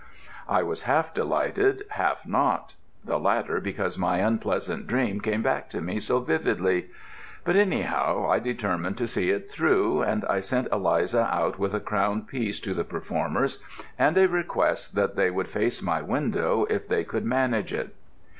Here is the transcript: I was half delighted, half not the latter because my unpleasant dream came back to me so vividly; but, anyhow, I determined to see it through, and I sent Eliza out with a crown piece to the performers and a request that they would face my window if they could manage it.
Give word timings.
I 0.49 0.63
was 0.63 0.81
half 0.89 1.13
delighted, 1.13 1.83
half 1.91 2.25
not 2.25 2.73
the 3.05 3.19
latter 3.19 3.59
because 3.61 3.99
my 3.99 4.17
unpleasant 4.17 4.87
dream 4.87 5.21
came 5.21 5.43
back 5.43 5.69
to 5.69 5.79
me 5.79 5.99
so 5.99 6.17
vividly; 6.17 6.89
but, 7.43 7.55
anyhow, 7.55 8.27
I 8.27 8.39
determined 8.39 8.97
to 8.97 9.05
see 9.05 9.29
it 9.29 9.51
through, 9.51 10.01
and 10.01 10.25
I 10.25 10.39
sent 10.39 10.69
Eliza 10.71 11.29
out 11.31 11.59
with 11.59 11.75
a 11.75 11.79
crown 11.79 12.23
piece 12.23 12.59
to 12.61 12.73
the 12.73 12.83
performers 12.83 13.59
and 13.99 14.17
a 14.17 14.27
request 14.27 14.95
that 14.95 15.15
they 15.15 15.29
would 15.29 15.49
face 15.49 15.83
my 15.83 16.01
window 16.01 16.65
if 16.67 16.87
they 16.87 17.03
could 17.03 17.23
manage 17.23 17.71
it. 17.71 17.93